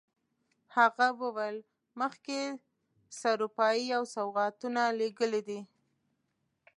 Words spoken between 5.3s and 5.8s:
دي.